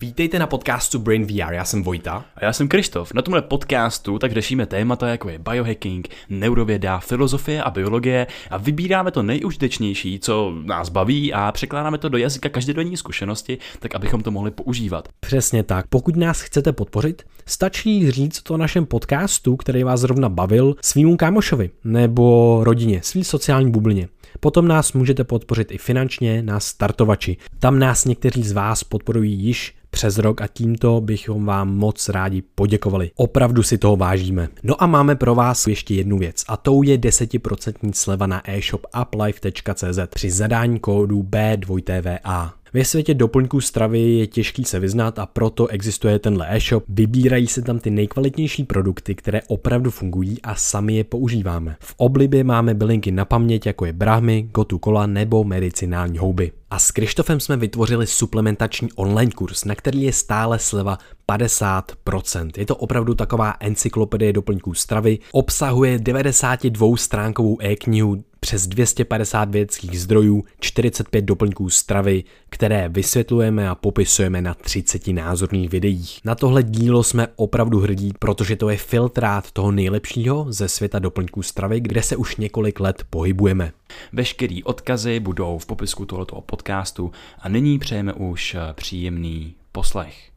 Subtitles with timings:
[0.00, 2.24] Vítejte na podcastu Brain VR, já jsem Vojta.
[2.36, 3.14] A já jsem Krištof.
[3.14, 9.10] Na tomhle podcastu tak řešíme témata jako je biohacking, neurověda, filozofie a biologie a vybíráme
[9.10, 14.30] to nejužitečnější, co nás baví a překládáme to do jazyka každodenní zkušenosti, tak abychom to
[14.30, 15.08] mohli používat.
[15.20, 15.86] Přesně tak.
[15.86, 21.70] Pokud nás chcete podpořit, stačí říct to našem podcastu, který vás zrovna bavil, svýmu kámošovi
[21.84, 24.08] nebo rodině, svý sociální bublině.
[24.40, 27.36] Potom nás můžete podpořit i finančně na startovači.
[27.58, 32.42] Tam nás někteří z vás podporují již přes rok a tímto bychom vám moc rádi
[32.54, 33.10] poděkovali.
[33.14, 34.48] Opravdu si toho vážíme.
[34.62, 38.86] No a máme pro vás ještě jednu věc a tou je 10% sleva na e-shop
[39.02, 42.50] uplife.cz při zadání kódu B2TVA.
[42.72, 46.84] Ve světě doplňků stravy je těžký se vyznat a proto existuje tenhle e-shop.
[46.88, 51.76] Vybírají se tam ty nejkvalitnější produkty, které opravdu fungují a sami je používáme.
[51.80, 56.52] V oblibě máme bylinky na paměť, jako je brahmy, gotu kola nebo medicinální houby.
[56.70, 60.98] A s Krištofem jsme vytvořili suplementační online kurz, na který je stále sleva
[61.32, 62.50] 50%.
[62.56, 70.44] Je to opravdu taková encyklopedie doplňků stravy, obsahuje 92 stránkovou e-knihu, přes 250 vědeckých zdrojů,
[70.60, 76.20] 45 doplňků stravy, které vysvětlujeme a popisujeme na 30 názorných videích.
[76.24, 81.42] Na tohle dílo jsme opravdu hrdí, protože to je filtrát toho nejlepšího ze světa doplňků
[81.42, 83.72] stravy, kde se už několik let pohybujeme.
[84.12, 90.30] Veškerý odkazy budou v popisku tohoto podcastu a nyní přejeme už příjemný poslech.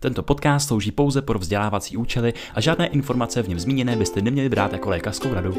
[0.00, 4.48] Tento podcast slouží pouze pro vzdělávací účely a žádné informace v něm zmíněné byste neměli
[4.48, 5.54] brát jako lékařskou radu.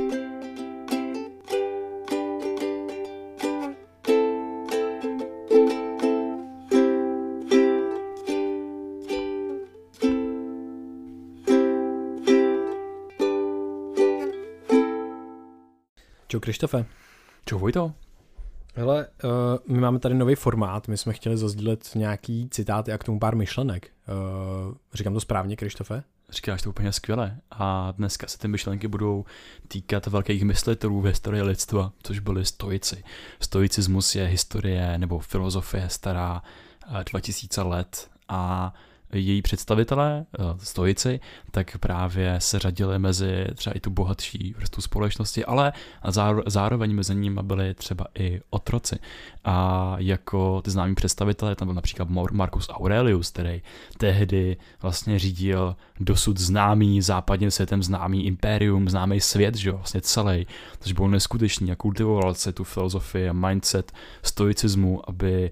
[16.36, 16.86] Čau Krištofe.
[17.46, 17.94] Čau Vojto.
[18.74, 19.32] Hele, uh,
[19.76, 23.36] my máme tady nový formát, my jsme chtěli zazdílet nějaký citáty a k tomu pár
[23.36, 23.92] myšlenek.
[24.68, 26.04] Uh, říkám to správně, Krištofe?
[26.30, 27.38] Říkáš to úplně skvěle.
[27.52, 29.26] A dneska se ty myšlenky budou
[29.68, 33.04] týkat velkých myslitelů v historii lidstva, což byli stoici.
[33.40, 36.44] Stoicismus je historie nebo filozofie stará
[37.12, 38.74] 2000 let a
[39.14, 41.20] její představitelé, eh, stojici,
[41.52, 45.74] tak právě se řadili mezi třeba i tu bohatší vrstvu společnosti, ale
[46.46, 49.00] zároveň mezi nimi byli třeba i otroci.
[49.46, 53.62] A jako ty známí představitelé, tam byl například Marcus Aurelius, který
[53.98, 60.48] tehdy vlastně řídil dosud známý západním světem známý impérium, známý svět, že jo, vlastně celý,
[60.80, 63.92] což byl neskutečný a kultivoval se tu filozofii a mindset
[64.24, 65.52] stoicismu, aby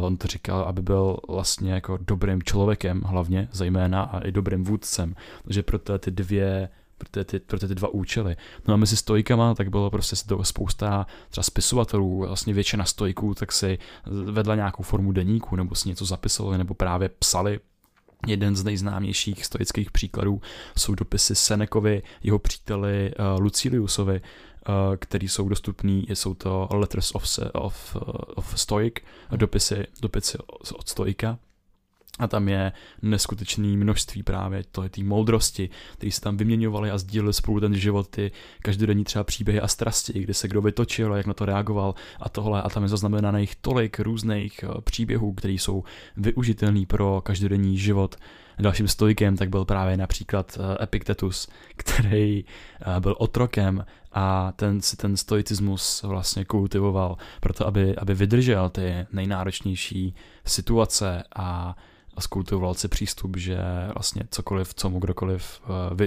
[0.00, 5.14] on to říkal, aby byl vlastně jako dobrým člověkem hlavně, zejména a i dobrým vůdcem.
[5.44, 6.68] Takže pro ty dvě
[6.98, 8.36] pro ty, pro ty dva účely.
[8.68, 13.78] No a mezi stojkama tak bylo prostě spousta třeba spisovatelů, vlastně většina stojků tak si
[14.06, 17.60] vedla nějakou formu deníku, nebo si něco zapisovali, nebo právě psali
[18.26, 20.40] Jeden z nejznámějších stoických příkladů
[20.76, 24.20] jsou dopisy Senekovi, jeho příteli uh, Luciliusovi,
[24.68, 28.00] Eh, který jsou dostupný, jsou to Letters of, of, eh,
[28.34, 28.94] of Stoic,
[29.36, 30.38] dopisy, dopisy
[30.78, 31.38] od Stoika,
[32.18, 37.60] a tam je neskutečné množství právě té moudrosti, které se tam vyměňovali a sdíleli spolu
[37.60, 38.32] ten život, ty
[38.62, 42.28] každodenní třeba příběhy a strasti, kdy se kdo vytočil a jak na to reagoval a
[42.28, 42.62] tohle.
[42.62, 45.84] A tam je zaznamenaných tolik různých eh, příběhů, které jsou
[46.16, 48.16] využitelné pro každodenní život.
[48.58, 52.44] Dalším stoikem tak byl právě například Epictetus, který
[53.00, 60.14] byl otrokem a ten si ten stoicismus vlastně kultivoval proto, aby, aby vydržel ty nejnáročnější
[60.44, 61.76] situace a,
[62.14, 63.58] a skultivoval si přístup, že
[63.94, 65.60] vlastně cokoliv, co mu kdokoliv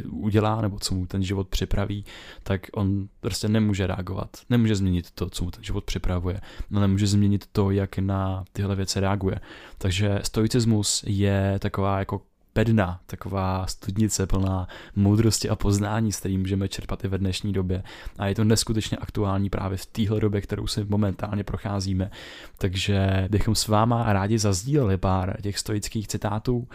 [0.04, 2.06] uh, udělá nebo co mu ten život připraví,
[2.44, 4.30] tak on prostě nemůže reagovat.
[4.50, 6.42] Nemůže změnit to, co mu ten život připravuje.
[6.70, 9.40] No nemůže změnit to, jak na tyhle věci reaguje.
[9.78, 12.22] Takže stoicismus je taková jako
[12.58, 17.84] bedna, taková studnice plná moudrosti a poznání, s kterým můžeme čerpat i ve dnešní době.
[18.18, 22.12] A je to neskutečně aktuální právě v téhle době, kterou si momentálně procházíme.
[22.58, 26.68] Takže bychom s váma rádi zazdíleli pár těch stoických citátů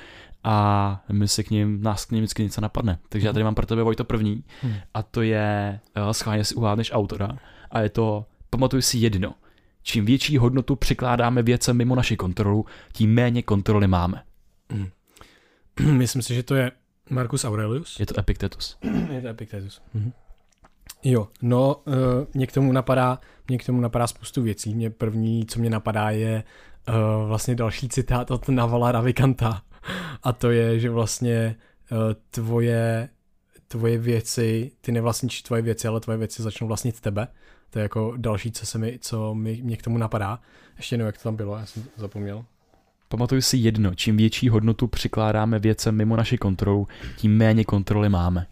[0.44, 2.98] a my si k ním, nás k ním vždycky něco napadne.
[3.08, 4.74] Takže já tady mám pro tebe Vojto první hmm.
[4.94, 7.38] a to je, eh, schválně si uhádneš autora
[7.70, 9.34] a je to, pamatuj si jedno,
[9.82, 14.22] čím větší hodnotu přikládáme věcem mimo naši kontrolu, tím méně kontroly máme.
[14.70, 14.88] Hmm.
[15.92, 16.72] Myslím si, že to je
[17.10, 18.00] Marcus Aurelius.
[18.00, 18.78] Je to Epictetus.
[19.12, 19.82] je to Epictetus.
[19.94, 20.12] Mhm.
[21.04, 21.94] Jo, no, uh,
[22.34, 24.74] mě k tomu napadá, mě k tomu napadá spoustu věcí.
[24.74, 26.44] Mě první, co mě napadá, je
[26.88, 29.62] uh, vlastně další citát od Navala Ravikanta.
[30.22, 31.56] A to je, že vlastně
[31.92, 31.98] uh,
[32.30, 33.08] tvoje,
[33.68, 37.28] tvoje věci, ty nevlastníš tvoje věci, ale tvoje věci začnou vlastnit tebe.
[37.70, 40.40] To je jako další, co se mi, co mi, mě k tomu napadá.
[40.76, 42.44] Ještě jednou, jak to tam bylo, já jsem zapomněl
[43.12, 48.46] Pamatuju si jedno, čím větší hodnotu přikládáme věcem mimo naši kontrolu, tím méně kontroly máme.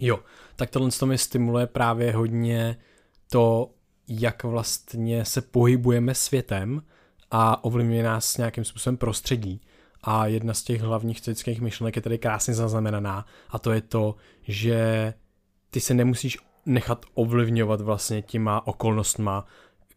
[0.00, 0.20] Jo,
[0.56, 2.76] tak tohle to mi stimuluje právě hodně
[3.30, 3.70] to,
[4.08, 6.82] jak vlastně se pohybujeme světem
[7.30, 9.60] a ovlivňuje nás nějakým způsobem prostředí.
[10.02, 14.16] A jedna z těch hlavních stoických myšlenek je tady krásně zaznamenaná a to je to,
[14.42, 15.14] že
[15.70, 19.46] ty se nemusíš nechat ovlivňovat vlastně těma okolnostma,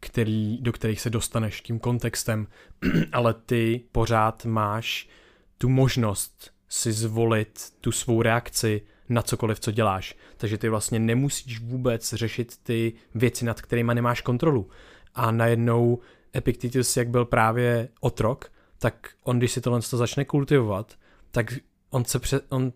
[0.04, 2.48] který, do kterých se dostaneš tím kontextem,
[3.12, 5.10] ale ty pořád máš
[5.58, 10.16] tu možnost si zvolit tu svou reakci na cokoliv, co děláš.
[10.38, 14.70] Takže ty vlastně nemusíš vůbec řešit ty věci, nad kterými nemáš kontrolu.
[15.16, 16.00] A najednou
[16.36, 20.94] Epictetus, jak byl právě otrok, tak on, když si tohle začne kultivovat,
[21.32, 21.54] tak
[21.90, 22.74] on se pře- on,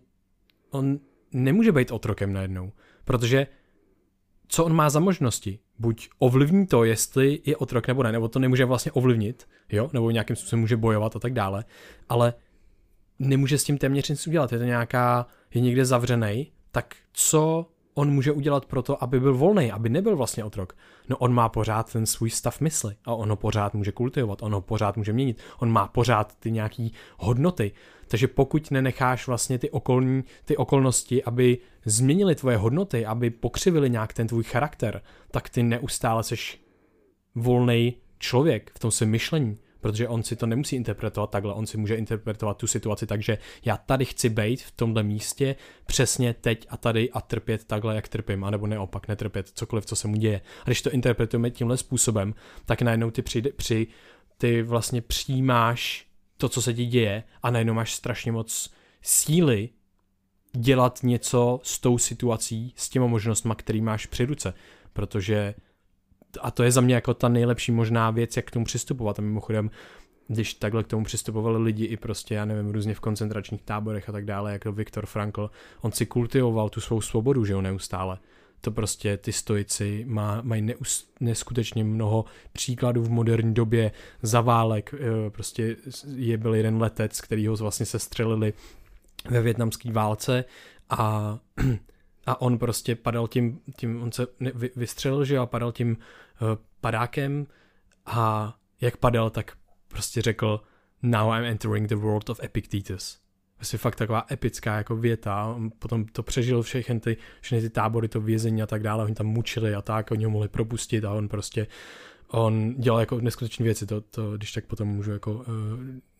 [0.70, 0.98] on
[1.32, 2.72] nemůže být otrokem najednou,
[3.04, 3.46] protože
[4.48, 5.58] co on má za možnosti?
[5.78, 10.10] Buď ovlivní to, jestli je otrok nebo ne, nebo to nemůže vlastně ovlivnit, jo, nebo
[10.10, 11.64] nějakým způsobem může bojovat a tak dále,
[12.08, 12.34] ale
[13.18, 17.66] nemůže s tím téměř nic udělat, je to nějaká, je někde zavřený, tak co
[17.98, 20.76] on může udělat pro to, aby byl volný, aby nebyl vlastně otrok?
[21.08, 24.54] No on má pořád ten svůj stav mysli a on ho pořád může kultivovat, on
[24.54, 27.72] ho pořád může měnit, on má pořád ty nějaký hodnoty.
[28.08, 34.12] Takže pokud nenecháš vlastně ty okolní, ty okolnosti, aby změnili tvoje hodnoty, aby pokřivili nějak
[34.12, 36.60] ten tvůj charakter, tak ty neustále seš
[37.34, 41.76] volný člověk v tom svém myšlení protože on si to nemusí interpretovat takhle, on si
[41.76, 46.66] může interpretovat tu situaci tak, že já tady chci být v tomhle místě přesně teď
[46.70, 50.40] a tady a trpět takhle, jak trpím, anebo neopak netrpět cokoliv, co se mu děje.
[50.62, 52.34] A když to interpretujeme tímhle způsobem,
[52.66, 53.86] tak najednou ty, při, při,
[54.38, 58.70] ty vlastně přijímáš to, co se ti děje a najednou máš strašně moc
[59.02, 59.68] síly
[60.52, 64.54] dělat něco s tou situací, s těma možnostmi, který máš při ruce,
[64.92, 65.54] protože
[66.40, 69.18] a to je za mě jako ta nejlepší možná věc, jak k tomu přistupovat.
[69.18, 69.70] A mimochodem,
[70.28, 74.12] když takhle k tomu přistupovali lidi i prostě, já nevím, různě v koncentračních táborech a
[74.12, 78.18] tak dále, jako Viktor Frankl, on si kultivoval tu svou svobodu, že jo, neustále.
[78.60, 83.92] To prostě ty stojici má, mají neus, neskutečně mnoho příkladů v moderní době
[84.22, 84.94] za válek.
[84.94, 85.76] Eh, prostě
[86.14, 88.52] je byl jeden letec, který ho vlastně se střelili
[89.30, 90.44] ve větnamské válce
[90.90, 91.38] a
[92.28, 94.26] a on prostě padal tím, tím on se
[94.76, 95.96] vystřelil, že a padal tím
[96.40, 96.48] uh,
[96.80, 97.46] padákem
[98.06, 99.52] a jak padal, tak
[99.88, 100.60] prostě řekl
[101.02, 103.18] now I'm entering the world of Epictetus.
[103.58, 105.44] Vlastně fakt taková epická jako věta.
[105.44, 109.14] On potom to přežil všechny ty, všechny ty tábory, to vězení a tak dále, oni
[109.14, 111.66] tam mučili a tak, oni ho mohli propustit a on prostě
[112.28, 115.44] on dělal jako neskutečné věci, to, to, když tak potom můžu jako uh,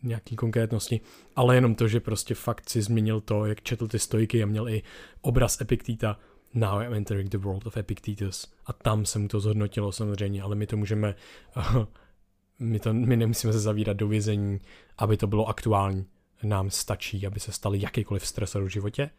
[0.03, 1.01] nějaký konkrétnosti,
[1.37, 4.69] ale jenom to, že prostě fakt si změnil to, jak četl ty stojky a měl
[4.69, 4.83] i
[5.21, 6.19] obraz Epicteta,
[6.55, 8.53] now I'm entering the world of Epictetus.
[8.67, 11.15] A tam se mu to zhodnotilo samozřejmě, ale my to můžeme,
[11.57, 11.85] uh,
[12.59, 14.61] my, to, my nemusíme se zavírat do vězení,
[14.99, 16.07] aby to bylo aktuální.
[16.43, 19.11] Nám stačí, aby se stali jakýkoliv stresor v životě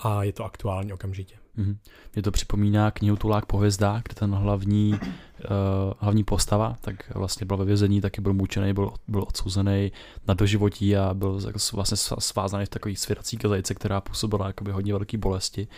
[0.00, 1.34] a je to aktuální okamžitě.
[1.58, 1.76] Mm-hmm.
[2.14, 5.00] Mě to připomíná knihu Tulák po hvězdách, kde ten hlavní, uh,
[5.98, 9.92] hlavní postava, tak vlastně byl ve vězení, taky byl mučený, byl, byl odsouzený
[10.28, 11.40] na doživotí a byl
[11.72, 15.68] vlastně svázaný v takových svěrací kazajce, která působila jakoby hodně velké bolesti.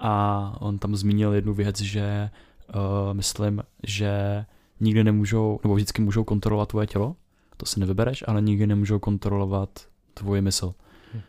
[0.00, 2.30] A on tam zmínil jednu věc, že
[2.68, 4.44] uh, myslím, že
[4.80, 7.16] nikdy nemůžou, nebo vždycky můžou kontrolovat tvoje tělo,
[7.56, 9.70] to si nevybereš, ale nikdy nemůžou kontrolovat
[10.14, 10.74] tvoje mysl.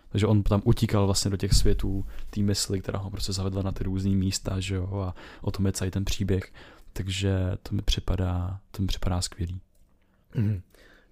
[0.10, 3.72] Takže on tam utíkal vlastně do těch světů té mysli, která ho prostě zavedla na
[3.72, 6.54] ty různé místa, že jo, a o tom je celý ten příběh.
[6.94, 9.60] Takže to mi připadá, to mi připadá skvělý.
[10.36, 10.62] Mm.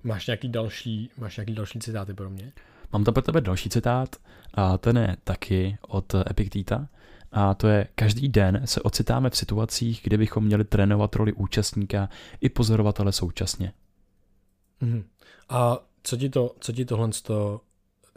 [0.03, 2.51] Máš nějaký další, máš nějaký další citáty pro mě?
[2.93, 4.15] Mám tam pro tebe další citát
[4.53, 6.87] a ten je taky od Epiktita
[7.31, 12.09] a to je každý den se ocitáme v situacích, kde bychom měli trénovat roli účastníka
[12.41, 13.73] i pozorovatele současně.
[14.81, 15.03] Mm.
[15.49, 17.09] A co ti, to, co ti tohle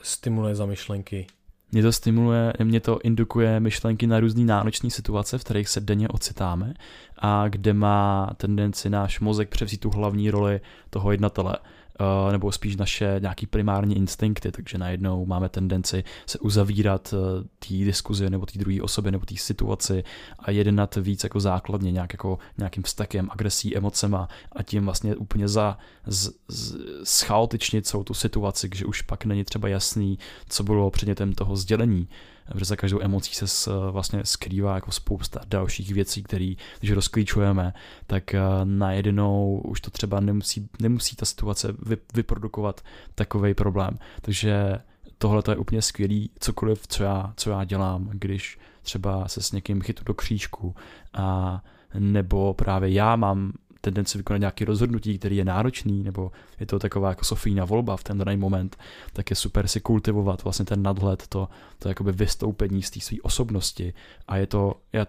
[0.02, 1.26] stimuluje za myšlenky?
[1.73, 6.09] Mě to stimuluje, mě to indukuje myšlenky na různé náročné situace, v kterých se denně
[6.09, 6.75] ocitáme
[7.19, 11.57] a kde má tendenci náš mozek převzít tu hlavní roli toho jednatele.
[12.00, 17.85] Eh, nebo spíš naše nějaký primární instinkty, takže najednou máme tendenci se uzavírat eh, té
[17.85, 20.05] diskuzi nebo té druhé osoby nebo té situaci
[20.38, 25.49] a jednat víc jako základně, nějak jako nějakým vztekem, agresí, emocema a tím vlastně úplně
[25.49, 30.90] za z, z, schaotičnit celou tu situaci, že už pak není třeba jasný, co bylo
[30.90, 32.09] předmětem toho sdělení
[32.52, 37.73] protože za každou emocí se vlastně skrývá jako spousta dalších věcí, které když rozklíčujeme,
[38.07, 41.75] tak eh, najednou už to třeba nemusí, nemusí ta situace
[42.14, 42.81] vyprodukovat
[43.14, 43.99] takový problém.
[44.21, 44.78] Takže
[45.19, 49.81] tohle je úplně skvělý, cokoliv, co já, co já dělám, když třeba se s někým
[49.81, 50.75] chytu do křížku
[51.12, 51.61] a
[51.95, 57.08] nebo právě já mám tendenci vykonat nějaké rozhodnutí, který je náročný, nebo je to taková
[57.08, 58.76] jako Sofína volba v ten daný moment,
[59.12, 63.16] tak je super si kultivovat vlastně ten nadhled, to, to jakoby vystoupení z té své
[63.23, 63.94] osobnosti.
[64.28, 65.06] A je to, já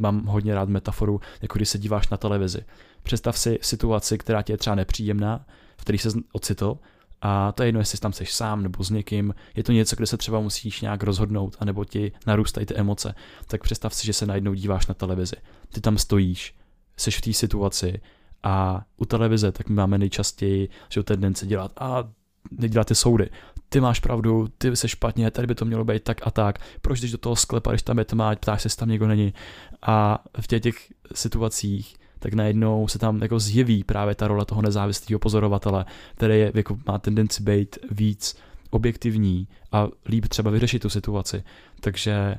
[0.00, 2.64] mám hodně rád metaforu, jako když se díváš na televizi.
[3.02, 6.78] Představ si situaci, která ti je třeba nepříjemná, v který se ocitl,
[7.26, 10.06] a to je jedno, jestli tam jsi sám nebo s někým, je to něco, kde
[10.06, 13.14] se třeba musíš nějak rozhodnout, anebo ti narůstají ty emoce.
[13.46, 15.36] Tak představ si, že se najednou díváš na televizi.
[15.72, 16.54] Ty tam stojíš,
[16.96, 18.00] jsi v té situaci
[18.42, 22.04] a u televize tak my máme nejčastěji, že tendenci dělat a
[22.50, 23.30] nedělat ty soudy.
[23.68, 26.58] Ty máš pravdu, ty jsi špatně, tady by to mělo být tak a tak.
[26.82, 29.34] Proč jdeš do toho sklepa, když tam je tma, ptáš se, jestli tam někdo není.
[29.82, 30.76] A v těch, těch
[31.14, 35.84] situacích tak najednou se tam jako zjeví právě ta role toho nezávislého pozorovatele,
[36.14, 38.36] který je, jako má tendenci být víc
[38.70, 41.44] objektivní a líp třeba vyřešit tu situaci.
[41.80, 42.34] Takže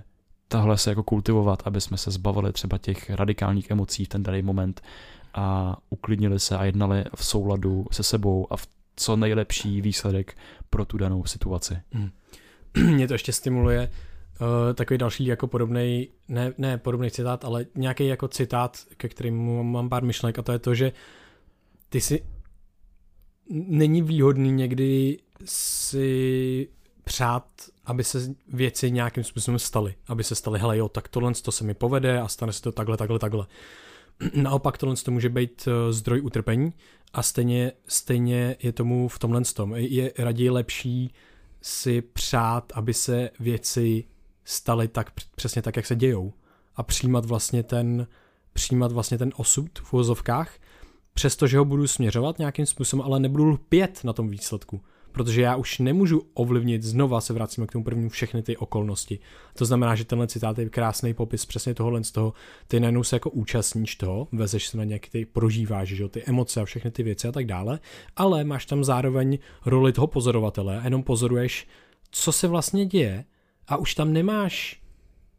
[0.48, 4.42] tahle se jako kultivovat, aby jsme se zbavili třeba těch radikálních emocí v ten daný
[4.42, 4.82] moment
[5.34, 10.38] a uklidnili se a jednali v souladu se sebou a v co nejlepší výsledek
[10.70, 11.78] pro tu danou situaci.
[11.92, 12.10] Hmm.
[12.94, 13.92] Mě to ještě stimuluje
[14.42, 19.64] uh, takový další jako podobný, ne, ne podobný citát, ale nějaký jako citát, ke kterému
[19.64, 20.92] mám pár myšlenek a to je to, že
[21.90, 22.26] ty si
[23.50, 26.70] není výhodný někdy si
[27.04, 27.48] přát,
[27.86, 29.96] aby se věci nějakým způsobem staly.
[30.08, 32.72] Aby se staly, hele jo, tak tohle to se mi povede a stane se to
[32.72, 33.48] takhle, takhle, takhle.
[34.34, 36.74] Naopak tohle to může být eh, zdroj utrpení
[37.14, 39.76] a stejně, stejně je tomu v tomhle tom.
[39.76, 41.14] Je raději lepší
[41.62, 44.04] si přát, aby se věci
[44.44, 46.34] staly tak přesně tak, jak se dějou
[46.76, 48.08] a přijímat vlastně ten,
[48.54, 50.52] přijímat vlastně ten osud v uvozovkách,
[51.14, 54.82] přestože ho budu směřovat nějakým způsobem, ale nebudu lpět na tom výsledku
[55.16, 59.20] protože já už nemůžu ovlivnit, znova se vracíme k tomu prvnímu, všechny ty okolnosti.
[59.54, 62.34] To znamená, že tenhle citát je krásný popis přesně tohohle z toho,
[62.68, 66.24] ty najednou se jako účastníš toho, vezeš se na nějaký, ty prožíváš, že jo, ty
[66.24, 67.80] emoce a všechny ty věci a tak dále,
[68.16, 71.68] ale máš tam zároveň roli toho pozorovatele a jenom pozoruješ,
[72.12, 73.26] co se vlastně děje
[73.68, 74.82] a už tam nemáš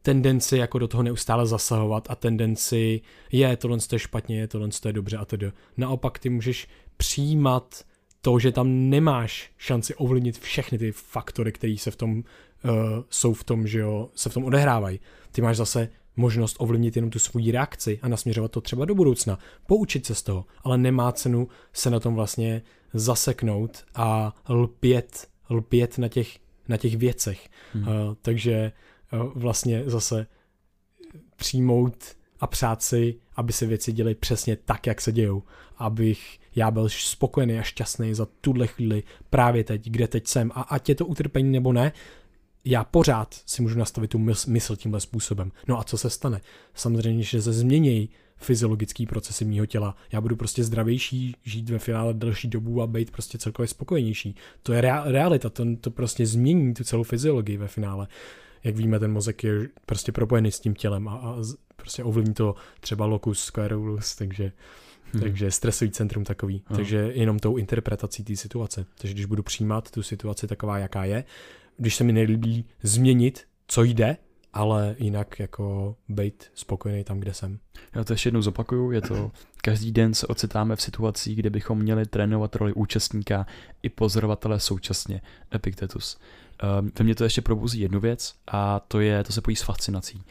[0.02, 3.00] tendenci jako do toho neustále zasahovat a tendenci
[3.32, 5.52] je tohle je špatně, je tohle je dobře a tedy.
[5.76, 7.84] Naopak ty můžeš přijímat
[8.26, 12.22] to, že tam nemáš šanci ovlivnit všechny ty faktory, které se v tom uh,
[13.10, 15.00] jsou v tom, že jo, se v tom odehrávají.
[15.32, 19.38] Ty máš zase možnost ovlivnit jenom tu svou reakci a nasměřovat to třeba do budoucna,
[19.66, 22.62] poučit se z toho, ale nemá cenu se na tom vlastně
[22.94, 27.48] zaseknout a lpět, lpět na těch, na těch věcech.
[27.72, 27.82] Hmm.
[27.82, 28.72] Uh, takže
[29.12, 30.26] uh, vlastně zase
[31.36, 32.04] přijmout
[32.40, 35.42] a přát si, aby se věci děly přesně tak, jak se dějou.
[35.78, 40.52] Abych já byl spokojený a šťastný za tuhle chvíli právě teď, kde teď jsem.
[40.54, 41.92] A ať je to utrpení nebo ne,
[42.64, 45.52] já pořád si můžu nastavit tu mysl tímhle způsobem.
[45.68, 46.40] No a co se stane?
[46.74, 49.96] Samozřejmě, že se změní fyziologický procesy mého těla.
[50.12, 54.34] Já budu prostě zdravější, žít ve finále delší dobu a být prostě celkově spokojenější.
[54.62, 58.08] To je realita, to, to prostě změní tu celou fyziologii ve finále.
[58.66, 61.36] Jak víme, ten mozek je prostě propojený s tím tělem a, a
[61.76, 64.52] prostě ovlivní to třeba locus coeruleus, takže
[65.12, 65.22] Hmm.
[65.22, 66.62] Takže stresový centrum takový.
[66.66, 66.76] Hmm.
[66.76, 68.86] Takže jenom tou interpretací té situace.
[68.98, 71.24] Takže když budu přijímat tu situaci taková, jaká je,
[71.76, 74.16] když se mi nelíbí změnit, co jde,
[74.52, 77.58] ale jinak jako být spokojený tam, kde jsem.
[77.94, 79.30] Já to ještě jednou zopakuju, je to
[79.62, 83.46] každý den se ocitáme v situacích, kde bychom měli trénovat roli účastníka
[83.82, 85.20] i pozorovatele současně.
[85.54, 86.18] Epictetus.
[86.80, 89.62] Um, ve mně to ještě probuzí jednu věc a to je, to se pojí s
[89.62, 90.24] fascinací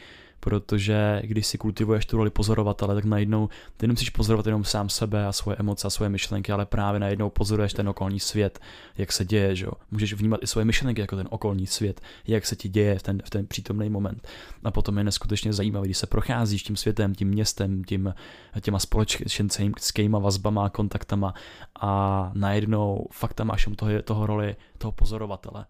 [0.46, 5.26] protože když si kultivuješ tu roli pozorovatele, tak najednou ty nemusíš pozorovat jenom sám sebe
[5.26, 8.60] a svoje emoce a svoje myšlenky, ale právě najednou pozoruješ ten okolní svět,
[8.98, 9.72] jak se děje, že jo.
[9.92, 13.22] Můžeš vnímat i svoje myšlenky jako ten okolní svět, jak se ti děje v ten,
[13.26, 14.28] v ten přítomný moment.
[14.64, 18.14] A potom je neskutečně zajímavý, když se procházíš tím světem, tím městem, tím,
[18.62, 21.34] těma společenskýma vazbama, kontaktama
[21.82, 25.66] a najednou fakt tam máš toho, toho roli toho pozorovatele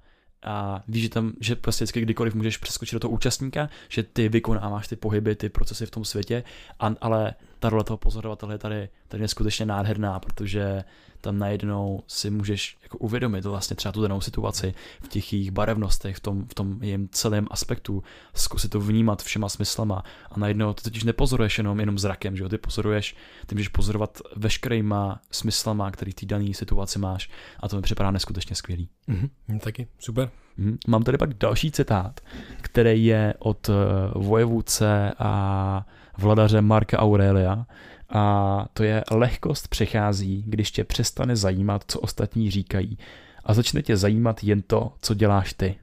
[0.45, 4.29] a víš, že tam, že prostě vždycky kdykoliv můžeš přeskočit do toho účastníka, že ty
[4.29, 6.43] vykonáváš ty pohyby, ty procesy v tom světě,
[6.79, 7.33] a, ale
[7.65, 10.83] ta role toho pozorovatele je tady, tady je skutečně nádherná, protože
[11.21, 16.15] tam najednou si můžeš jako uvědomit vlastně třeba tu danou situaci v těch jejich barevnostech,
[16.15, 18.03] v tom, v tom jejím celém aspektu,
[18.33, 22.49] zkusit to vnímat všema smyslama a najednou to totiž nepozoruješ jenom, jenom zrakem, že jo?
[22.49, 27.29] ty pozoruješ, ty můžeš pozorovat veškerýma smyslama, který ty dané situaci máš
[27.59, 28.89] a to mi připadá neskutečně skvělý.
[29.09, 30.29] Mm-hmm, taky, super.
[30.59, 30.77] Mm-hmm.
[30.87, 32.19] Mám tady pak další citát,
[32.61, 33.75] který je od uh,
[34.23, 35.85] vojevůdce a
[36.17, 37.65] vladaře Marka Aurelia,
[38.09, 42.97] a to je lehkost přechází, když tě přestane zajímat, co ostatní říkají
[43.43, 45.75] a začne tě zajímat jen to, co děláš ty.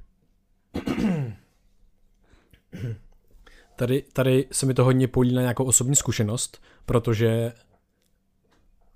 [3.77, 7.53] Tady, tady se mi to hodně polí na nějakou osobní zkušenost, protože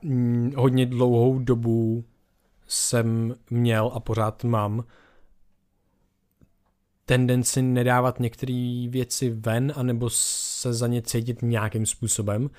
[0.02, 2.04] mm, hodně dlouhou dobu
[2.66, 4.84] jsem měl a pořád mám
[7.06, 12.50] tendenci nedávat některé věci ven, anebo se za ně cítit nějakým způsobem.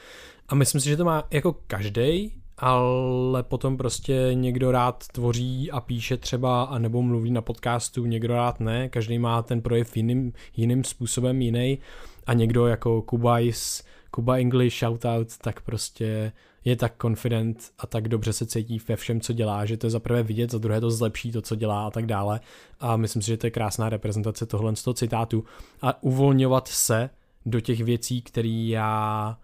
[0.50, 5.82] A myslím si, že to má jako každý, ale potom prostě někdo rád tvoří a
[5.82, 10.84] píše třeba, anebo mluví na podcastu, někdo rád ne, každý má ten projev jiným, jiným
[10.84, 11.80] způsobem, jiný
[12.26, 16.32] a někdo jako Kubajs, Kuba English shoutout, tak prostě
[16.66, 19.92] je tak confident a tak dobře se cítí ve všem, co dělá, že to je
[19.92, 22.40] za prvé vidět, za druhé to zlepší to, co dělá a tak dále.
[22.80, 25.44] A myslím si, že to je krásná reprezentace tohle z toho citátu.
[25.82, 27.10] A uvolňovat se
[27.46, 29.38] do těch věcí, které já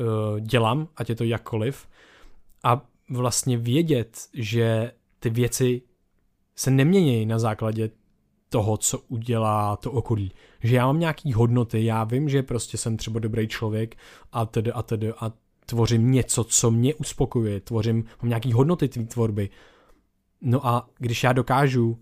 [0.00, 1.86] uh, dělám, ať je to jakkoliv,
[2.64, 5.82] a vlastně vědět, že ty věci
[6.56, 7.90] se nemění na základě
[8.48, 10.32] toho, co udělá to okolí.
[10.62, 13.96] Že já mám nějaký hodnoty, já vím, že prostě jsem třeba dobrý člověk
[14.32, 15.32] a tedy a tedy a
[15.70, 19.50] tvořím něco, co mě uspokojuje, tvořím, mám nějaký hodnoty tvý tvorby.
[20.40, 21.98] No a když já dokážu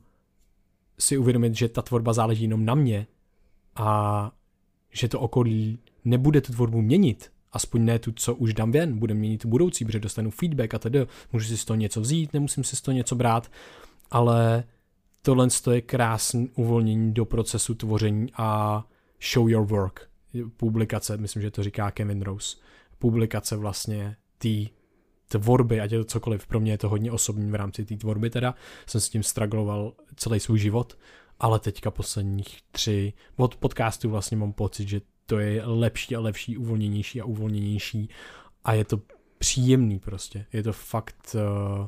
[0.99, 3.07] si uvědomit, že ta tvorba záleží jenom na mě
[3.77, 4.31] a
[4.91, 9.15] že to okolí nebude tu tvorbu měnit, aspoň ne tu, co už dám ven, bude
[9.15, 12.65] měnit tu budoucí, protože dostanu feedback a tedy, můžu si z toho něco vzít, nemusím
[12.65, 13.51] si z toho něco brát,
[14.11, 14.65] ale
[15.23, 18.85] tohle je krásný uvolnění do procesu tvoření a
[19.33, 20.09] show your work.
[20.57, 22.57] Publikace, myslím, že to říká Kevin Rose.
[22.99, 24.79] Publikace vlastně té
[25.29, 28.31] tvorby, ať je to cokoliv, pro mě je to hodně osobní v rámci té tvorby
[28.31, 28.55] teda,
[28.87, 30.99] jsem s tím stragloval celý svůj život,
[31.41, 36.57] ale teďka posledních tři, od podcastu vlastně mám pocit, že to je lepší a lepší,
[36.57, 38.09] uvolněnější a uvolněnější
[38.65, 39.01] a je to
[39.39, 41.37] příjemný prostě, je to fakt,
[41.81, 41.87] uh,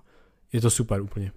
[0.52, 1.33] je to super úplně.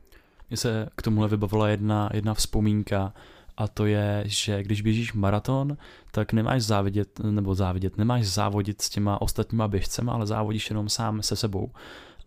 [0.49, 3.13] Mně se k tomuhle vybavila jedna, jedna vzpomínka
[3.57, 5.77] a to je, že když běžíš maraton,
[6.11, 11.21] tak nemáš závidět, nebo závidět, nemáš závodit s těma ostatníma běžcema, ale závodíš jenom sám
[11.21, 11.71] se sebou.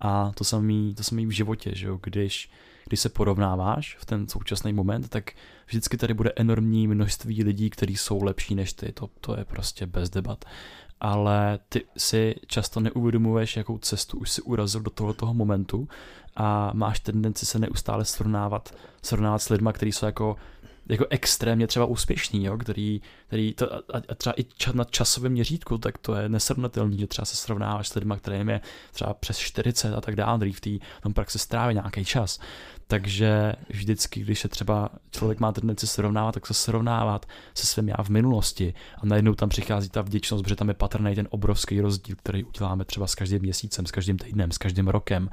[0.01, 1.99] A to samý, to samý v životě, že jo?
[2.03, 2.51] Když,
[2.89, 5.31] když se porovnáváš v ten současný moment, tak
[5.67, 8.93] vždycky tady bude enormní množství lidí, kteří jsou lepší než ty.
[8.93, 10.45] To, to je prostě bez debat
[11.01, 15.89] ale ty si často neuvědomuješ, jakou cestu už si urazil do tohoto momentu
[16.37, 20.37] a máš tendenci se neustále srovnávat, srovnávat s lidma, kteří jsou jako
[20.89, 25.33] jako extrémně třeba úspěšný, jo, který, který to, a, a třeba i ča, na časovém
[25.33, 28.61] měřítku, tak to je nesrovnatelný, že třeba se srovnáváš s lidmi, kterým je
[28.93, 30.71] třeba přes 40 a tak dále, který v té
[31.03, 32.41] tom praxi stráví nějaký čas.
[32.87, 38.03] Takže vždycky, když se třeba člověk má tendenci srovnávat, tak se srovnávat se svým já
[38.03, 42.17] v minulosti a najednou tam přichází ta vděčnost, protože tam je patrný ten obrovský rozdíl,
[42.17, 45.31] který uděláme třeba s každým měsícem, s každým týdnem, s každým rokem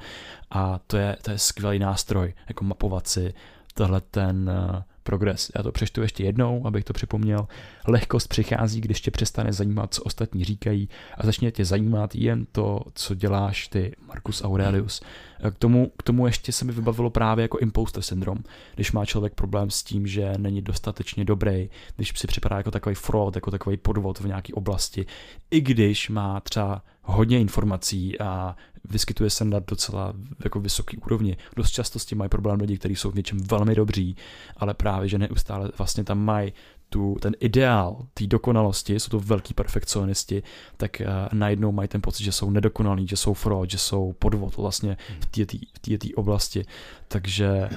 [0.50, 3.34] a to je, to je skvělý nástroj, jako mapovat si
[3.74, 5.50] tohle ten uh, progres.
[5.56, 7.46] Já to přečtu ještě jednou, abych to připomněl.
[7.86, 10.88] Lehkost přichází, když tě přestane zajímat, co ostatní říkají
[11.18, 15.02] a začne tě zajímat jen to, co děláš ty, Marcus Aurelius.
[15.50, 18.38] K tomu, k tomu ještě se mi vybavilo právě jako imposter syndrom,
[18.74, 22.94] když má člověk problém s tím, že není dostatečně dobrý, když si připadá jako takový
[22.94, 25.06] fraud, jako takový podvod v nějaké oblasti,
[25.50, 30.12] i když má třeba hodně informací a vyskytuje se na docela
[30.44, 31.36] jako vysoký úrovni.
[31.56, 34.16] Dost často s tím mají problém lidi, kteří jsou v něčem velmi dobří,
[34.56, 36.52] ale právě, že neustále vlastně tam mají
[36.88, 40.42] tu, ten ideál té dokonalosti, jsou to velký perfekcionisti,
[40.76, 44.56] tak uh, najednou mají ten pocit, že jsou nedokonalí, že jsou fraud, že jsou podvod
[44.56, 46.64] vlastně v té oblasti.
[47.08, 47.68] Takže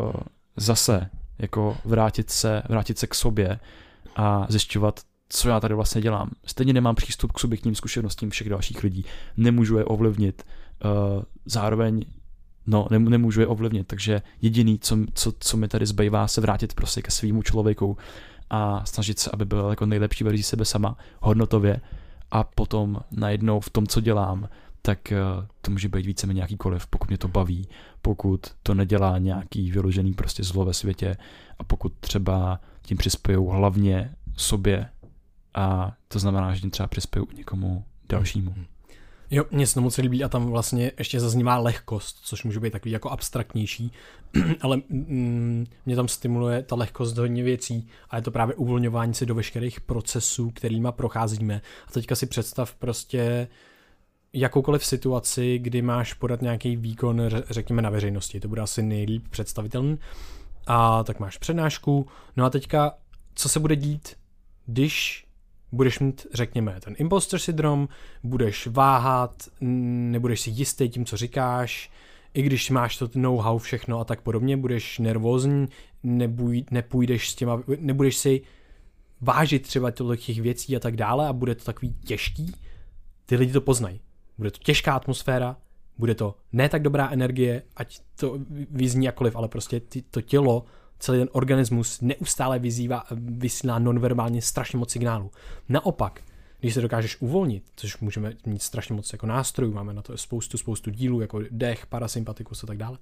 [0.00, 0.12] uh,
[0.56, 3.60] zase jako vrátit se, vrátit se k sobě
[4.16, 6.30] a zjišťovat, co já tady vlastně dělám.
[6.46, 9.04] Stejně nemám přístup k subjektním zkušenostím všech dalších lidí.
[9.36, 10.42] Nemůžu je ovlivnit.
[10.84, 12.04] Uh, zároveň
[12.66, 16.74] no, ne, nemůžu je ovlivnit, takže jediný, co, co, co mi tady zbývá, se vrátit
[16.74, 17.96] prostě ke svýmu člověku
[18.50, 21.80] a snažit se, aby byl jako nejlepší verzí sebe sama, hodnotově
[22.30, 24.48] a potom najednou v tom, co dělám,
[24.82, 27.68] tak uh, to může být více nějakýkoliv, pokud mě to baví,
[28.02, 31.16] pokud to nedělá nějaký vyložený prostě zlo ve světě
[31.58, 34.88] a pokud třeba tím přispějou hlavně sobě
[35.54, 38.50] a to znamená, že tím třeba přispěju někomu dalšímu.
[38.50, 38.64] Hmm.
[39.30, 42.70] Jo, mě se to moc líbí a tam vlastně ještě zaznívá lehkost, což může být
[42.70, 43.92] takový jako abstraktnější,
[44.60, 49.26] ale mm, mě tam stimuluje ta lehkost hodně věcí a je to právě uvolňování se
[49.26, 51.62] do veškerých procesů, kterýma procházíme.
[51.88, 53.48] A teďka si představ prostě
[54.32, 59.98] jakoukoliv situaci, kdy máš podat nějaký výkon, řekněme na veřejnosti, to bude asi nejlíp představitelný,
[60.66, 62.94] a tak máš přednášku, no a teďka,
[63.34, 64.16] co se bude dít,
[64.66, 65.23] když
[65.74, 67.88] budeš mít, řekněme, ten imposter syndrom,
[68.22, 71.90] budeš váhat, nebudeš si jistý tím, co říkáš,
[72.34, 75.68] i když máš to know-how všechno a tak podobně, budeš nervózní,
[76.02, 78.42] nebuj, nepůjdeš s těma, nebudeš si
[79.20, 82.54] vážit třeba těch věcí a tak dále a bude to takový těžký,
[83.26, 84.00] ty lidi to poznají.
[84.38, 85.56] Bude to těžká atmosféra,
[85.98, 88.38] Bude to ne tak dobrá energie, ať to
[88.70, 90.64] vyzní jakoliv, ale prostě ty, to tělo,
[90.98, 95.30] celý ten organismus neustále vyzývá, vysílá nonverbálně strašně moc signálů.
[95.68, 96.20] Naopak,
[96.60, 100.58] když se dokážeš uvolnit, což můžeme mít strašně moc jako nástrojů, máme na to spoustu,
[100.58, 102.98] spoustu dílů, jako dech, parasympatikus a tak dále,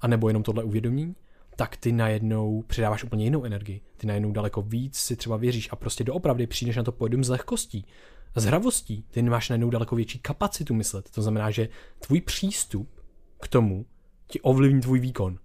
[0.00, 1.14] a nebo jenom tohle uvědomění,
[1.56, 3.80] tak ty najednou přidáváš úplně jinou energii.
[3.96, 7.28] Ty najednou daleko víc si třeba věříš a prostě doopravdy přijdeš na to pojedem z
[7.28, 7.86] lehkostí,
[8.36, 9.04] z hravostí.
[9.10, 11.10] Ty máš najednou daleko větší kapacitu myslet.
[11.10, 13.00] To znamená, že tvůj přístup
[13.40, 13.86] k tomu
[14.26, 15.38] ti ovlivní tvůj výkon.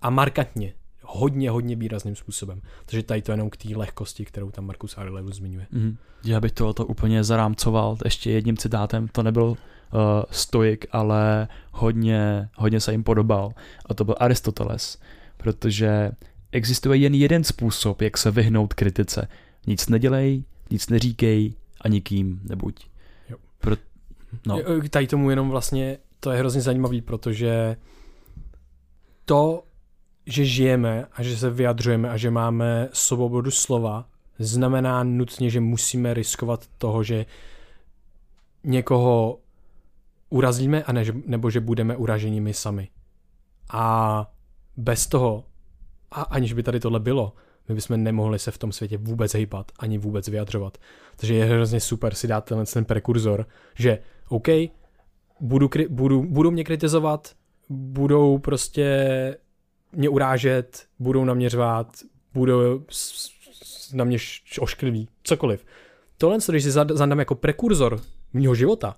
[0.00, 0.74] A markantně
[1.10, 2.60] hodně, hodně výrazným způsobem.
[2.86, 5.66] Takže tady to jenom k té lehkosti, kterou tam Markus Aurelius zmiňuje.
[5.70, 5.96] Mm.
[6.24, 9.56] Já bych to úplně zarámcoval ještě jedním citátem, to nebyl uh,
[10.30, 13.52] stoik, ale hodně, hodně se jim podobal.
[13.86, 14.98] A to byl Aristoteles,
[15.36, 16.10] protože
[16.52, 19.28] existuje jen jeden způsob, jak se vyhnout kritice.
[19.66, 22.86] Nic nedělej, nic neříkej a nikým nebuď.
[23.28, 23.36] Jo.
[23.58, 23.76] Pro,
[24.46, 24.58] no.
[24.90, 27.76] Tady tomu jenom vlastně, to je hrozně zajímavý, protože
[29.24, 29.62] to,
[30.28, 36.14] že žijeme a že se vyjadřujeme a že máme svobodu slova, znamená nutně, že musíme
[36.14, 37.26] riskovat toho, že
[38.64, 39.38] někoho
[40.30, 42.88] urazíme a ne, nebo že budeme uraženi my sami.
[43.72, 44.26] A
[44.76, 45.44] bez toho,
[46.10, 47.32] a aniž by tady tohle bylo,
[47.68, 50.78] my bychom nemohli se v tom světě vůbec hýbat, ani vůbec vyjadřovat.
[51.16, 54.48] Takže je hrozně super si dát tenhle ten prekurzor, že OK,
[55.40, 57.34] budu, budu, budou mě kritizovat,
[57.68, 59.36] budou prostě
[59.92, 61.86] mě urážet, budou naměřovat,
[62.34, 62.84] budou
[63.92, 64.18] na mě
[64.60, 65.64] oškliví, cokoliv.
[66.18, 68.00] Tohle, když si zadám jako prekurzor
[68.32, 68.96] mýho života,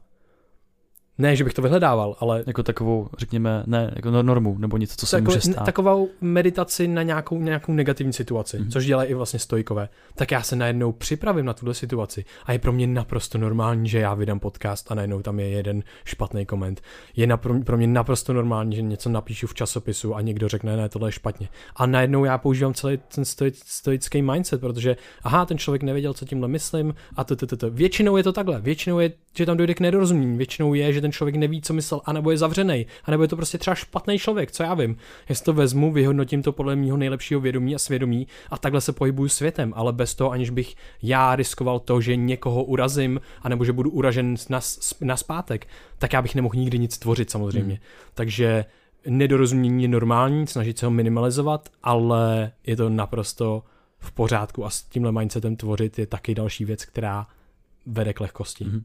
[1.20, 2.44] ne, že bych to vyhledával, ale...
[2.46, 5.64] Jako takovou, řekněme, ne, jako normu, nebo něco, co se jako, může stát.
[5.64, 8.70] Takovou meditaci na nějakou, nějakou negativní situaci, mm-hmm.
[8.70, 9.88] což dělají i vlastně stojkové.
[10.14, 13.98] Tak já se najednou připravím na tuhle situaci a je pro mě naprosto normální, že
[13.98, 16.80] já vydám podcast a najednou tam je jeden špatný koment.
[17.16, 20.88] Je na, pro mě naprosto normální, že něco napíšu v časopisu a někdo řekne, ne,
[20.88, 21.48] tohle je špatně.
[21.76, 26.48] A najednou já používám celý ten stoický mindset, protože aha, ten člověk nevěděl, co tímhle
[26.48, 27.70] myslím a to, to, to, to.
[27.70, 31.09] Většinou je to takhle, většinou je, že tam dojde k nedorozumění, většinou je, že ten
[31.10, 34.52] ten člověk neví, co myslel, anebo je zavřený, anebo je to prostě třeba špatný člověk,
[34.52, 34.96] co já vím.
[35.28, 38.92] Já si to vezmu, vyhodnotím to podle mého nejlepšího vědomí a svědomí a takhle se
[38.92, 43.72] pohybuju světem, ale bez toho, aniž bych já riskoval to, že někoho urazím, anebo že
[43.72, 44.60] budu uražen na,
[45.00, 45.66] na zpátek,
[45.98, 47.74] tak já bych nemohl nikdy nic tvořit samozřejmě.
[47.74, 47.84] Hmm.
[48.14, 48.64] Takže
[49.06, 53.62] nedorozumění je normální, snažit se ho minimalizovat, ale je to naprosto
[53.98, 57.26] v pořádku a s tímhle mindsetem tvořit je taky další věc, která
[57.86, 58.64] vede k lehkosti.
[58.64, 58.82] Mm-hmm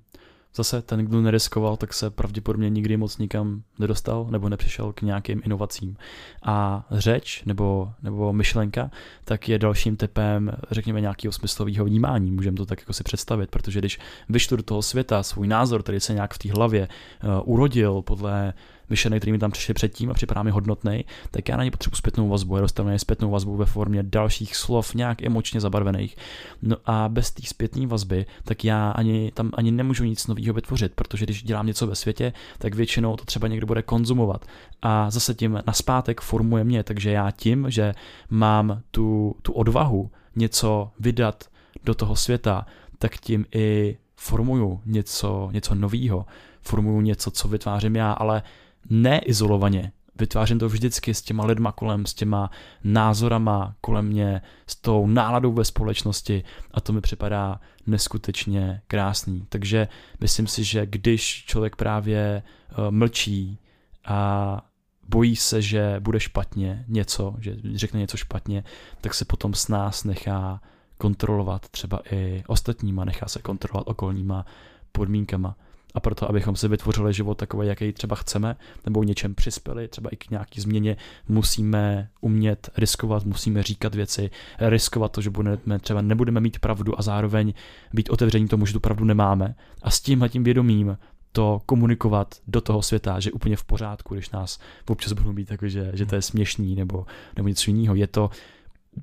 [0.56, 5.42] zase ten, kdo neriskoval, tak se pravděpodobně nikdy moc nikam nedostal nebo nepřišel k nějakým
[5.46, 5.98] inovacím.
[6.44, 8.92] A řeč nebo, nebo myšlenka,
[9.24, 12.32] tak je dalším typem, řekněme, nějakého smyslového vnímání.
[12.32, 16.00] Můžeme to tak jako si představit, protože když vyštu do toho světa svůj názor, který
[16.00, 16.88] se nějak v té hlavě
[17.24, 18.54] uh, urodil podle
[18.90, 21.96] myšlenek, který mi tam přišli předtím a připadá mi hodnotný, tak já na ně potřebuji
[21.96, 22.56] zpětnou vazbu.
[22.56, 26.18] Já dostanu na zpětnou vazbu ve formě dalších slov, nějak emočně zabarvených.
[26.62, 30.94] No a bez té zpětné vazby, tak já ani tam ani nemůžu nic nového vytvořit,
[30.96, 34.46] protože když dělám něco ve světě, tak většinou to třeba někdo bude konzumovat.
[34.82, 37.94] A zase tím naspátek formuje mě, takže já tím, že
[38.30, 41.44] mám tu, tu odvahu něco vydat
[41.84, 42.66] do toho světa,
[42.98, 46.26] tak tím i formuju něco, něco nového,
[46.62, 48.44] formuju něco, co vytvářím já, ale
[48.90, 49.92] neizolovaně.
[50.20, 52.52] Vytvářím to vždycky s těma lidma kolem, s těma
[52.84, 59.46] názorama kolem mě, s tou náladou ve společnosti a to mi připadá neskutečně krásný.
[59.50, 59.88] Takže
[60.20, 62.44] myslím si, že když člověk právě
[62.78, 63.60] uh, mlčí
[64.06, 64.62] a
[65.10, 68.64] bojí se, že bude špatně něco, že řekne něco špatně,
[69.02, 70.62] tak se potom s nás nechá
[70.98, 74.46] kontrolovat třeba i ostatníma, nechá se kontrolovat okolníma
[74.92, 75.56] podmínkama
[75.96, 78.56] a proto, abychom si vytvořili život takový, jaký třeba chceme,
[78.86, 84.30] nebo něčem přispěli, třeba i k nějaký změně, musíme umět riskovat, musíme říkat věci,
[84.60, 87.54] riskovat to, že budeme, třeba nebudeme mít pravdu a zároveň
[87.94, 89.56] být otevření tomu, že tu pravdu nemáme.
[89.82, 90.98] A s tímhle tím vědomím
[91.32, 95.72] to komunikovat do toho světa, že úplně v pořádku, když nás občas budou být takový,
[95.72, 97.06] že, že to je směšný nebo,
[97.36, 97.96] nebo něco jiného.
[97.96, 98.30] Je to,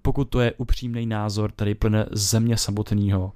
[0.03, 3.33] pokud to je upřímný názor, který plyne z země samotného,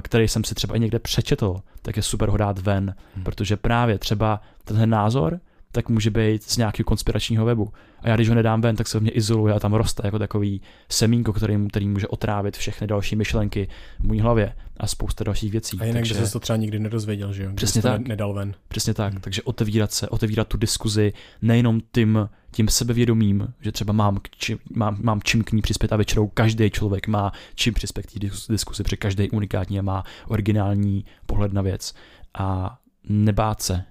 [0.00, 3.24] který jsem si třeba i někde přečetl, tak je super ho dát ven, hmm.
[3.24, 5.40] protože právě třeba tenhle názor
[5.72, 7.72] tak může být z nějakého konspiračního webu.
[8.00, 10.18] A já když ho nedám ven, tak se v mě izoluje a tam roste jako
[10.18, 13.68] takový semínko, který, který může otrávit všechny další myšlenky
[14.00, 15.78] v mojí hlavě a spousta dalších věcí.
[15.80, 17.50] A jinak, takže, že se to třeba nikdy nedozvěděl, že jo?
[17.54, 18.08] Přesně tak.
[18.08, 18.54] nedal ven.
[18.68, 19.12] Přesně tak.
[19.12, 19.20] Hmm.
[19.20, 24.98] Takže otevírat se, otevírat tu diskuzi nejenom tím, tím sebevědomím, že třeba mám, čím, mám,
[25.00, 28.82] mám čím k ní přispět a většinou každý člověk má čím přispět k té diskuzi,
[28.82, 31.94] protože každý unikátní a má originální pohled na věc.
[32.34, 33.84] A nebát se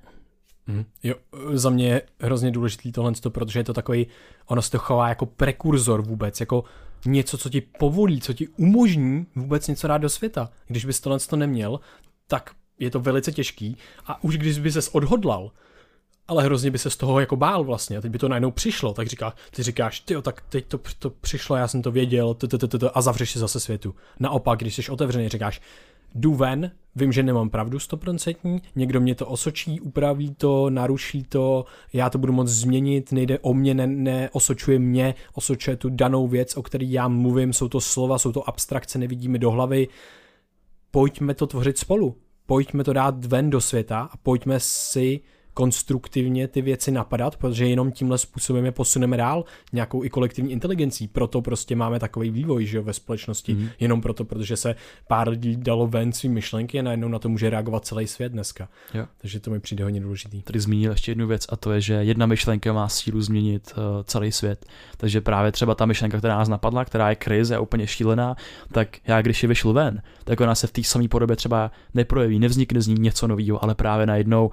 [0.67, 0.85] Mm.
[1.03, 1.15] Jo,
[1.53, 4.07] za mě je hrozně důležitý tohle, protože je to takový,
[4.45, 6.63] ono se to chová jako prekurzor vůbec, jako
[7.05, 10.49] něco, co ti povolí, co ti umožní vůbec něco dát do světa.
[10.67, 11.79] Když bys tohle to neměl,
[12.27, 15.51] tak je to velice těžký a už když by ses odhodlal,
[16.31, 17.97] ale hrozně by se z toho jako bál vlastně.
[17.97, 21.09] A teď by to najednou přišlo, tak říká, ty říkáš, ty tak teď to, to
[21.09, 22.37] přišlo, já jsem to věděl,
[22.93, 23.95] a zavřeš si zase světu.
[24.19, 25.61] Naopak, když jsi otevřený, říkáš,
[26.15, 31.65] jdu ven, vím, že nemám pravdu stoprocentní, někdo mě to osočí, upraví to, naruší to,
[31.93, 36.57] já to budu moct změnit, nejde o mě, ne, neosočuje mě, osočuje tu danou věc,
[36.57, 39.87] o který já mluvím, jsou to slova, jsou to abstrakce, nevidíme do hlavy,
[40.91, 42.15] pojďme to tvořit spolu,
[42.45, 45.19] pojďme to dát ven do světa a pojďme si
[45.53, 51.07] konstruktivně ty věci napadat, protože jenom tímhle způsobem je posuneme dál nějakou i kolektivní inteligencí.
[51.07, 53.53] Proto prostě máme takový vývoj že jo, ve společnosti.
[53.53, 53.69] Mm.
[53.79, 54.75] Jenom proto, protože se
[55.07, 58.69] pár lidí dalo ven svý myšlenky a najednou na to může reagovat celý svět dneska.
[58.93, 59.05] Jo.
[59.17, 60.41] Takže to mi přijde hodně důležitý.
[60.41, 63.83] Tady zmínil ještě jednu věc a to je, že jedna myšlenka má sílu změnit uh,
[64.03, 64.65] celý svět.
[64.97, 68.35] Takže právě třeba ta myšlenka, která nás napadla, která je krize a úplně šílená,
[68.71, 72.39] tak já když je vyšlu ven, tak ona se v té samé podobě třeba neprojeví,
[72.39, 74.51] nevznikne z ní něco nového, ale právě najednou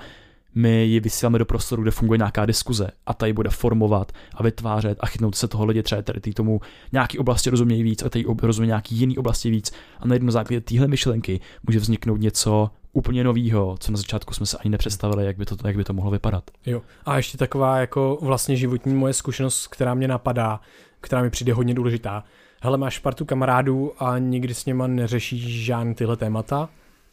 [0.54, 4.42] my ji vysíláme do prostoru, kde funguje nějaká diskuze a ta ji bude formovat a
[4.42, 6.60] vytvářet a chytnout se toho lidi třeba tady tomu
[6.92, 10.60] nějaký oblasti rozumějí víc a tady rozumějí nějaký jiný oblasti víc a na jednom základě
[10.60, 15.36] téhle myšlenky může vzniknout něco úplně novýho, co na začátku jsme se ani nepředstavili, jak
[15.36, 16.50] by to, jak by to mohlo vypadat.
[16.66, 16.82] Jo.
[17.04, 20.60] A ještě taková jako vlastně životní moje zkušenost, která mě napadá,
[21.00, 22.24] která mi přijde hodně důležitá.
[22.62, 26.68] Hele, máš partu kamarádů a nikdy s něma neřešíš žádný tyhle témata,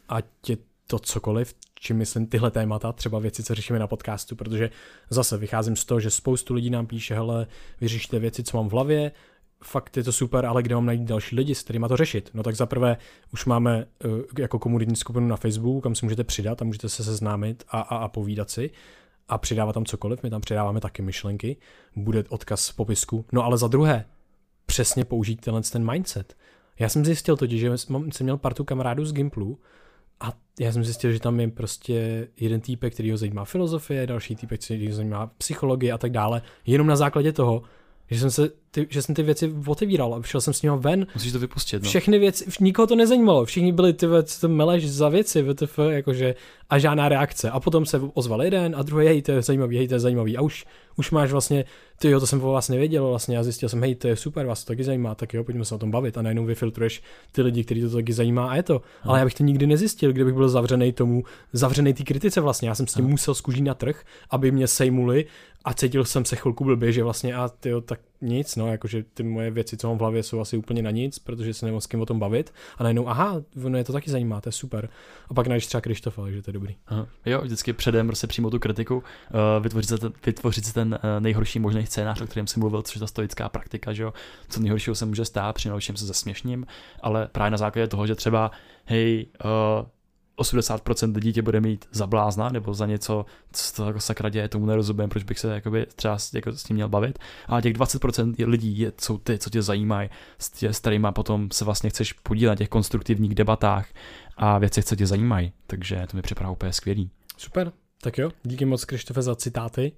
[0.08, 4.70] ať je to cokoliv, čím myslím tyhle témata, třeba věci, co řešíme na podcastu, protože
[5.10, 7.46] zase vycházím z toho, že spoustu lidí nám píše, hele,
[7.80, 9.12] vyřešte věci, co mám v hlavě,
[9.64, 12.30] fakt je to super, ale kde mám najít další lidi, s kterými to řešit?
[12.34, 12.96] No tak zaprvé
[13.32, 17.04] už máme uh, jako komunitní skupinu na Facebooku, kam se můžete přidat a můžete se
[17.04, 18.70] seznámit a, a, a povídat si
[19.28, 21.56] a přidávat tam cokoliv, my tam přidáváme taky myšlenky,
[21.96, 23.24] bude odkaz v popisku.
[23.32, 24.04] No ale za druhé,
[24.66, 26.36] přesně použít tenhle ten mindset.
[26.78, 29.58] Já jsem zjistil totiž, že jsem měl partu kamarádů z Gimplu,
[30.20, 34.36] a já jsem zjistil, že tam je prostě jeden týpek, který ho zajímá filozofie, další
[34.36, 36.42] týpek, který ho zajímá psychologie a tak dále.
[36.66, 37.62] Jenom na základě toho,
[38.10, 41.06] že jsem, se ty, že jsem ty věci otevíral a šel jsem s nimi ven.
[41.14, 41.88] Musíš to vypustit, no.
[41.88, 46.34] Všechny věci, nikoho to nezajímalo, všichni byli ty co to meleš za věci, VTF, jakože,
[46.70, 47.50] a žádná reakce.
[47.50, 50.36] A potom se ozval jeden a druhý, hej, to je zajímavý, hej, to je zajímavý.
[50.36, 51.64] A už, už máš vlastně,
[51.98, 54.46] ty jo, to jsem o vás nevěděl vlastně a zjistil jsem, hej, to je super,
[54.46, 57.42] vás to taky zajímá, tak jo, pojďme se o tom bavit a najednou vyfiltruješ ty
[57.42, 58.82] lidi, kteří to taky zajímá a je to.
[59.02, 59.10] Hmm.
[59.10, 62.68] Ale já bych to nikdy nezjistil, kdybych byl zavřený tomu, zavřený té kritice vlastně.
[62.68, 63.10] Já jsem s tím hmm.
[63.10, 65.26] musel zkužit na trh, aby mě sejmuli
[65.66, 69.04] a cítil jsem se chvilku blbě, že vlastně a ty jo, tak nic, no, jakože
[69.14, 71.80] ty moje věci, co mám v hlavě, jsou asi úplně na nic, protože se nemám
[71.80, 72.54] s kým o tom bavit.
[72.78, 74.88] A najednou, aha, ono je to taky zajímá, to je super.
[75.28, 76.76] A pak najdeš třeba Krištofa, takže to je dobrý.
[76.86, 77.06] Aha.
[77.26, 79.02] Jo, vždycky předem prostě přímo tu kritiku, uh,
[79.62, 82.94] vytvořit, si ten, vytvořit si ten uh, nejhorší možný scénář, o kterém jsem mluvil, což
[82.94, 84.12] je ta stoická praktika, že jo,
[84.48, 86.66] co nejhoršího se může stát, přinaučím se zesměšním,
[87.00, 88.50] ale právě na základě toho, že třeba,
[88.84, 89.86] hej, uh,
[90.38, 94.48] 80% lidí tě bude mít za blázna nebo za něco, co to jako sakra děje,
[94.48, 97.18] tomu nerozumím, proč bych se jakoby třeba jako s tím měl bavit.
[97.48, 101.64] A těch 20% lidí je, jsou ty, co tě zajímají, s, s kterými potom se
[101.64, 103.88] vlastně chceš podílet na těch konstruktivních debatách
[104.36, 105.52] a věcech, co tě zajímají.
[105.66, 107.10] Takže to mi připadá úplně skvělý.
[107.36, 109.92] Super, tak jo, díky moc Krištofe za citáty.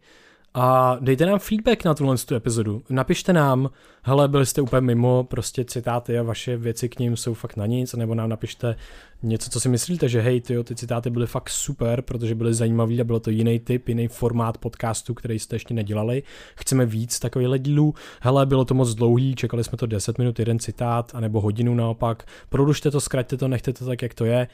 [0.55, 2.83] A dejte nám feedback na tuhle tu epizodu.
[2.91, 3.71] Napište nám,
[4.03, 7.67] hele, byli jste úplně mimo, prostě citáty a vaše věci k ním jsou fakt na
[7.67, 8.77] nic, nebo nám napište
[9.23, 13.01] něco, co si myslíte, že hej, tyjo, ty citáty byly fakt super, protože byly zajímavý
[13.01, 16.23] a bylo to jiný typ, jiný formát podcastu, který jste ještě nedělali.
[16.57, 17.95] Chceme víc takových dílů.
[18.21, 22.27] Hele, bylo to moc dlouhý, čekali jsme to 10 minut, jeden citát, anebo hodinu naopak.
[22.49, 24.49] Prodlužte to, zkraťte to, nechte to tak, jak to je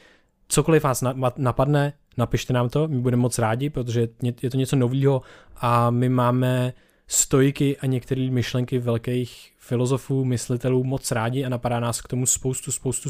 [0.47, 1.03] cokoliv vás
[1.37, 4.07] napadne, napište nám to, my budeme moc rádi, protože
[4.41, 5.21] je to něco nového
[5.57, 6.73] a my máme
[7.07, 12.71] stojky a některé myšlenky velkých filozofů, myslitelů moc rádi a napadá nás k tomu spoustu,
[12.71, 13.09] spoustu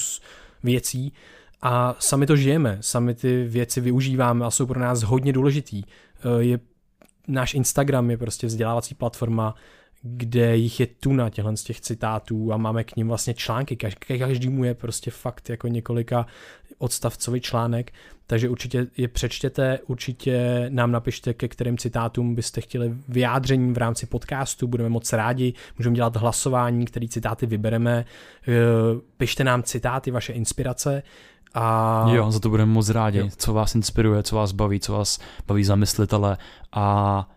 [0.63, 1.13] věcí
[1.61, 5.83] a sami to žijeme, sami ty věci využíváme a jsou pro nás hodně důležitý.
[5.83, 6.59] E, je,
[7.27, 9.55] náš Instagram je prostě vzdělávací platforma,
[10.01, 13.75] kde jich je tuna těchhle z těch citátů a máme k ním vlastně články.
[14.19, 16.25] Každý mu je prostě fakt jako několika
[16.77, 17.91] odstavcový článek,
[18.27, 24.05] takže určitě je přečtěte, určitě nám napište, ke kterým citátům byste chtěli vyjádření v rámci
[24.05, 28.05] podcastu, budeme moc rádi, můžeme dělat hlasování, který citáty vybereme,
[28.47, 28.51] eh,
[29.17, 31.03] pište nám citáty, vaše inspirace,
[31.57, 32.05] a...
[32.09, 33.29] Jo, za to budeme moc rádi, jo.
[33.37, 36.37] co vás inspiruje, co vás baví, co vás baví za myslitele
[36.71, 37.27] a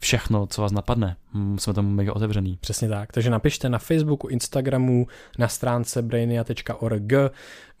[0.00, 1.16] všechno, co vás napadne.
[1.34, 2.58] Hm, jsme tam mega otevřený.
[2.60, 3.12] Přesně tak.
[3.12, 5.06] Takže napište na Facebooku, Instagramu,
[5.38, 7.12] na stránce brainia.org.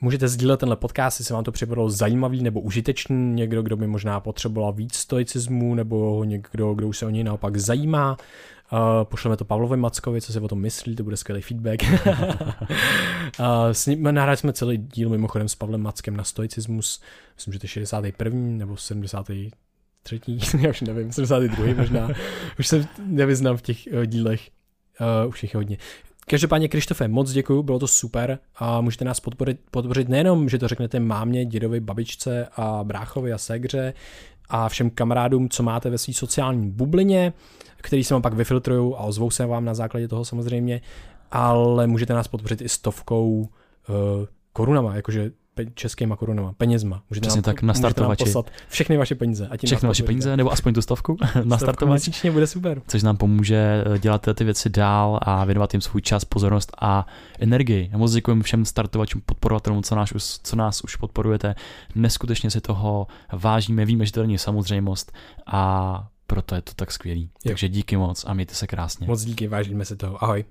[0.00, 3.34] Můžete sdílet tenhle podcast, jestli vám to připadalo zajímavý nebo užitečný.
[3.34, 7.56] Někdo, kdo by možná potřeboval víc stoicismu, nebo někdo, kdo už se o něj naopak
[7.56, 8.16] zajímá.
[8.72, 11.82] Uh, pošleme to Pavlovi Mackovi, co si o tom myslí, to bude skvělý feedback.
[11.82, 11.88] uh,
[13.72, 17.00] s ním, nahrali jsme celý díl mimochodem s Pavlem Mackem na stoicismus,
[17.36, 18.40] myslím, že to je 61.
[18.40, 19.28] nebo 70
[20.08, 21.74] třetí, já už nevím, 72.
[21.74, 22.08] možná,
[22.58, 24.50] už se nevyznám v těch uh, dílech,
[25.22, 25.76] uh, už jich je hodně.
[26.26, 30.68] Každopádně, Krištofe, moc děkuji, bylo to super a můžete nás podporit, podpořit nejenom, že to
[30.68, 33.94] řeknete mámě, dědovi, babičce a bráchovi a segře
[34.48, 37.32] a všem kamarádům, co máte ve své sociální bublině,
[37.76, 40.80] který se vám pak vyfiltrují a ozvou se vám na základě toho samozřejmě,
[41.30, 43.46] ale můžete nás podpořit i stovkou uh,
[44.52, 45.30] korunama, jakože
[45.74, 47.02] českýma korunama, penězma.
[47.10, 48.24] Můžete Přesně nám, tak, na startovači.
[48.24, 49.48] poslat všechny vaše peníze.
[49.50, 52.10] Ať všechny vaše peníze, nebo aspoň tu stovku na startovači.
[52.10, 52.82] Měsíčně bude super.
[52.88, 57.06] Což nám pomůže eh, dělat ty věci dál a věnovat jim svůj čas, pozornost a
[57.38, 57.88] energii.
[57.92, 61.54] Já moc děkuji všem startovačům, podporovatelům, co nás, už, co nás už podporujete.
[61.94, 65.12] Neskutečně si toho vážíme, víme, že to není samozřejmost
[65.46, 67.22] a proto je to tak skvělý.
[67.22, 67.48] Jo.
[67.48, 69.06] Takže díky moc a mějte se krásně.
[69.06, 70.24] Moc díky, vážíme se toho.
[70.24, 70.44] Ahoj.